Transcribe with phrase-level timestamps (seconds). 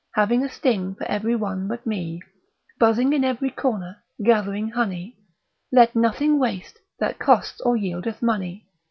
[0.15, 2.23] Having a sting for every one but me;
[2.79, 5.15] Buzzing in every corner, gath'ring honey:
[5.71, 8.65] Let nothing waste, that costs or yieldeth money.